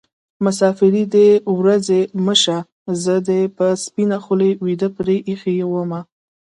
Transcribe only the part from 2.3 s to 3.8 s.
شه زه دې په